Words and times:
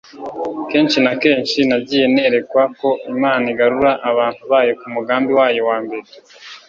kenshi 0.69 0.97
na 1.05 1.13
kenshi 1.21 1.59
nagiye 1.69 2.05
nerekwa 2.13 2.63
ko 2.79 2.89
imana 3.13 3.43
igarura 3.53 3.91
abantu 4.11 4.41
bayo 4.51 4.71
ku 4.79 4.87
mugambi 4.95 5.31
wayo 5.39 5.61
wa 5.69 5.77
mbere 5.83 6.09